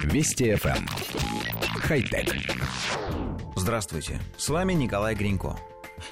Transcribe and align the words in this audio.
Вести 0.00 0.50
FM. 0.52 0.76
Эм. 0.76 0.86
Хай-тек. 1.82 2.34
Здравствуйте, 3.56 4.20
с 4.36 4.48
вами 4.48 4.72
Николай 4.72 5.14
Гринько. 5.14 5.56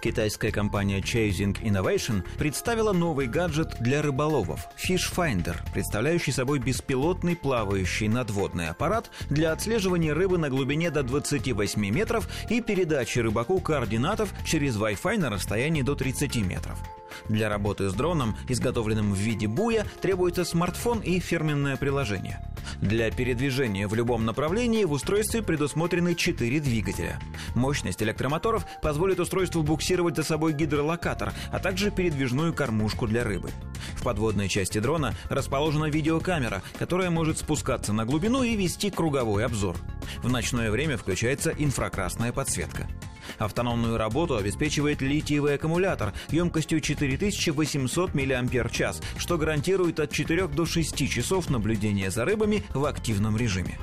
Китайская 0.00 0.50
компания 0.50 1.00
Chasing 1.00 1.60
Innovation 1.62 2.22
представила 2.38 2.92
новый 2.92 3.26
гаджет 3.26 3.76
для 3.80 4.00
рыболовов– 4.02 4.66
Fish 4.76 5.12
Finder, 5.14 5.56
представляющий 5.72 6.32
собой 6.32 6.58
беспилотный 6.58 7.36
плавающий 7.36 8.08
надводный 8.08 8.68
аппарат 8.68 9.10
для 9.28 9.52
отслеживания 9.52 10.14
рыбы 10.14 10.38
на 10.38 10.48
глубине 10.48 10.90
до 10.90 11.02
28 11.02 11.80
метров 11.90 12.28
и 12.48 12.60
передачи 12.60 13.18
рыбаку 13.18 13.60
координатов 13.60 14.32
через 14.46 14.76
Wi-Fi 14.76 15.18
на 15.18 15.30
расстоянии 15.30 15.82
до 15.82 15.94
30 15.94 16.36
метров. 16.36 16.78
Для 17.28 17.48
работы 17.48 17.88
с 17.88 17.94
дроном, 17.94 18.36
изготовленным 18.48 19.12
в 19.12 19.18
виде 19.18 19.46
буя, 19.46 19.86
требуется 20.00 20.44
смартфон 20.44 21.00
и 21.00 21.20
фирменное 21.20 21.76
приложение– 21.76 22.40
для 22.80 23.10
передвижения 23.10 23.88
в 23.88 23.94
любом 23.94 24.24
направлении 24.24 24.84
в 24.84 24.92
устройстве 24.92 25.42
предусмотрены 25.42 26.14
четыре 26.14 26.60
двигателя. 26.60 27.18
Мощность 27.54 28.02
электромоторов 28.02 28.66
позволит 28.82 29.20
устройству 29.20 29.62
буксировать 29.62 30.16
за 30.16 30.22
собой 30.22 30.52
гидролокатор, 30.52 31.32
а 31.50 31.58
также 31.58 31.90
передвижную 31.90 32.52
кормушку 32.52 33.06
для 33.06 33.24
рыбы. 33.24 33.50
В 33.94 34.02
подводной 34.02 34.48
части 34.48 34.78
дрона 34.78 35.14
расположена 35.30 35.86
видеокамера, 35.86 36.62
которая 36.78 37.10
может 37.10 37.38
спускаться 37.38 37.92
на 37.92 38.04
глубину 38.04 38.42
и 38.42 38.56
вести 38.56 38.90
круговой 38.90 39.44
обзор. 39.44 39.76
В 40.22 40.30
ночное 40.30 40.70
время 40.70 40.96
включается 40.96 41.50
инфракрасная 41.56 42.32
подсветка. 42.32 42.88
Автономную 43.38 43.96
работу 43.96 44.36
обеспечивает 44.36 45.02
литиевый 45.02 45.54
аккумулятор 45.54 46.12
емкостью 46.30 46.80
4800 46.80 48.14
мАч, 48.14 48.96
что 49.16 49.38
гарантирует 49.38 50.00
от 50.00 50.10
4 50.10 50.48
до 50.48 50.66
6 50.66 51.08
часов 51.08 51.50
наблюдения 51.50 52.10
за 52.10 52.24
рыбами 52.24 52.64
в 52.72 52.84
активном 52.84 53.36
режиме. 53.36 53.78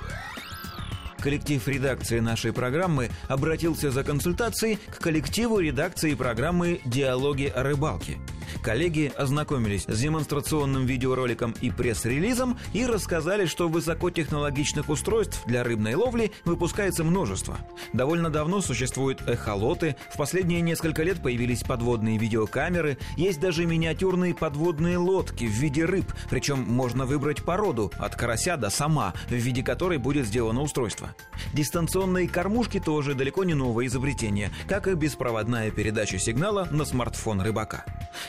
Коллектив 1.21 1.67
редакции 1.67 2.19
нашей 2.19 2.51
программы 2.51 3.11
обратился 3.27 3.91
за 3.91 4.03
консультацией 4.03 4.77
к 4.77 4.97
коллективу 4.97 5.59
редакции 5.59 6.15
программы 6.15 6.81
«Диалоги 6.83 7.45
о 7.45 7.61
рыбалке». 7.61 8.17
Коллеги 8.61 9.11
ознакомились 9.17 9.85
с 9.87 9.99
демонстрационным 9.99 10.85
видеороликом 10.85 11.55
и 11.61 11.69
пресс-релизом 11.69 12.57
и 12.73 12.85
рассказали, 12.85 13.45
что 13.45 13.67
высокотехнологичных 13.69 14.89
устройств 14.89 15.41
для 15.45 15.63
рыбной 15.63 15.95
ловли 15.95 16.31
выпускается 16.45 17.03
множество. 17.03 17.57
Довольно 17.93 18.29
давно 18.29 18.61
существуют 18.61 19.21
эхолоты, 19.27 19.95
в 20.13 20.17
последние 20.17 20.61
несколько 20.61 21.03
лет 21.03 21.21
появились 21.21 21.63
подводные 21.63 22.17
видеокамеры, 22.17 22.97
есть 23.17 23.39
даже 23.39 23.65
миниатюрные 23.65 24.33
подводные 24.33 24.97
лодки 24.97 25.45
в 25.45 25.51
виде 25.51 25.85
рыб, 25.85 26.05
причем 26.29 26.59
можно 26.59 27.05
выбрать 27.05 27.43
породу, 27.43 27.91
от 27.97 28.15
карася 28.15 28.57
до 28.57 28.69
сама, 28.69 29.13
в 29.27 29.33
виде 29.33 29.63
которой 29.63 29.97
будет 29.97 30.25
сделано 30.25 30.61
устройство. 30.61 31.15
Дистанционные 31.53 32.27
кормушки 32.27 32.79
тоже 32.79 33.13
далеко 33.13 33.43
не 33.43 33.53
новое 33.53 33.87
изобретение, 33.87 34.51
как 34.67 34.87
и 34.87 34.93
беспроводная 34.93 35.71
передача 35.71 36.19
сигнала 36.19 36.67
на 36.71 36.85
смартфон 36.85 37.41
рыбака. 37.41 37.85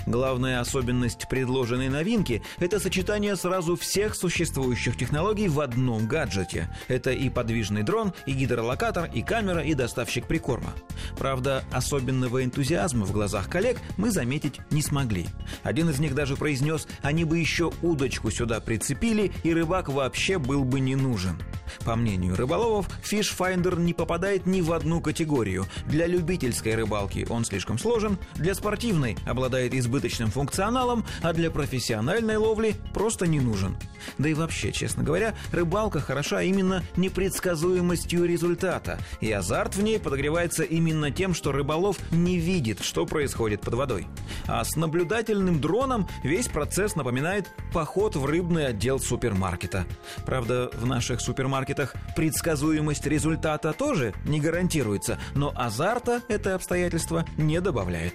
Главная 0.07 0.61
особенность 0.61 1.29
предложенной 1.29 1.89
новинки– 1.89 2.43
это 2.59 2.79
сочетание 2.79 3.37
сразу 3.37 3.77
всех 3.77 4.15
существующих 4.15 4.97
технологий 4.97 5.49
в 5.49 5.61
одном 5.61 6.07
гаджете. 6.07 6.69
Это 6.89 7.11
и 7.11 7.29
подвижный 7.29 7.83
дрон, 7.83 8.13
и 8.27 8.33
гидролокатор, 8.33 9.11
и 9.13 9.23
камера, 9.23 9.61
и 9.61 9.75
доставщик 9.75 10.27
прикорма. 10.27 10.73
Правда, 11.19 11.65
особенного 11.73 12.45
энтузиазма 12.45 13.05
в 13.05 13.13
глазах 13.13 13.49
коллег 13.49 13.79
мы 13.97 14.11
заметить 14.11 14.61
не 14.71 14.83
смогли. 14.83 15.27
Один 15.63 15.91
из 15.91 15.99
них 15.99 16.15
даже 16.15 16.37
произнес, 16.37 16.87
они 17.03 17.25
бы 17.25 17.39
еще 17.39 17.73
удочку 17.83 18.31
сюда 18.31 18.61
прицепили, 18.61 19.33
и 19.43 19.53
рыбак 19.53 19.89
вообще 19.89 20.39
был 20.39 20.65
бы 20.65 20.81
не 20.81 20.97
нужен. 20.97 21.41
По 21.85 21.97
мнению 21.97 22.37
рыболовов, 22.37 22.89
Fish 23.03 23.37
Finder 23.37 23.81
не 23.81 23.95
попадает 23.95 24.47
ни 24.47 24.61
в 24.61 24.73
одну 24.73 25.01
категорию. 25.01 25.67
Для 25.87 26.07
любительской 26.07 26.75
рыбалки 26.75 27.27
он 27.29 27.45
слишком 27.45 27.79
сложен, 27.79 28.19
для 28.35 28.55
спортивной 28.55 29.17
обладает 29.27 29.72
избыточным 29.73 30.31
функционалом, 30.31 31.05
а 31.23 31.33
для 31.33 31.51
профессиональной 31.51 32.37
ловли 32.37 32.77
просто 32.93 33.27
не 33.27 33.41
нужен. 33.41 33.77
Да 34.19 34.29
и 34.29 34.35
вообще, 34.35 34.73
честно 34.73 35.03
говоря, 35.03 35.35
рыбалка 35.53 36.01
хороша 36.01 36.43
именно 36.43 36.83
непредсказуемостью 36.97 38.25
результата, 38.25 38.99
и 39.21 39.31
азарт 39.31 39.77
в 39.77 39.83
ней 39.83 39.99
подогревается 39.99 40.63
именно 40.63 41.11
тем, 41.11 41.35
что 41.35 41.53
рыболов 41.53 41.99
не 42.11 42.39
видит, 42.39 42.81
что 42.83 43.07
происходит 43.07 43.61
под 43.61 43.75
водой. 43.75 44.07
А 44.47 44.65
с 44.65 44.77
наблюдательным 44.77 45.61
дроном 45.61 46.09
весь 46.23 46.49
процесс 46.49 46.97
напоминает 46.97 47.51
поход 47.73 48.17
в 48.17 48.25
рыбный 48.27 48.67
отдел 48.67 48.99
супермаркета. 48.99 49.87
Правда, 50.25 50.71
в 50.75 50.87
наших 50.87 51.21
супермаркетах 51.21 51.95
предсказуемость 52.17 53.07
результата 53.07 53.73
тоже 53.73 54.15
не 54.25 54.41
гарантируется, 54.41 55.19
но 55.35 55.53
азарта 55.55 56.23
это 56.29 56.55
обстоятельство 56.55 57.25
не 57.37 57.61
добавляет. 57.61 58.15